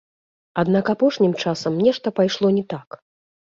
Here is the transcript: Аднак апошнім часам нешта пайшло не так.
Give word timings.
Аднак 0.61 0.85
апошнім 0.93 1.35
часам 1.45 1.79
нешта 1.85 2.07
пайшло 2.23 2.53
не 2.59 2.67
так. 2.77 3.01